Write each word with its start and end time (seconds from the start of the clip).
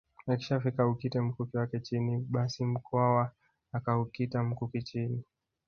Akishafika 0.27 0.81
aukite 0.83 1.21
mkuki 1.21 1.57
wake 1.57 1.79
chini 1.79 2.17
basi 2.17 2.65
Mkwawa 2.65 3.31
akaukita 3.73 4.43
mkuki 4.43 4.83
chini 4.83 5.23